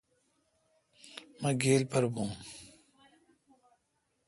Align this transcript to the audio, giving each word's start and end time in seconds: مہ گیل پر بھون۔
مہ 1.41 1.49
گیل 1.61 1.83
پر 1.91 2.03
بھون۔ 2.13 2.31